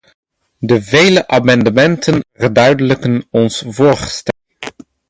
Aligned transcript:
De 0.61 0.81
vele 0.81 1.27
amendementen 1.27 2.23
verduidelijken 2.33 3.25
ons 3.29 3.63
voorstel. 3.67 4.33